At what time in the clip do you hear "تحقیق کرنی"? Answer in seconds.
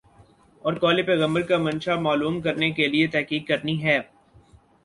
3.07-3.81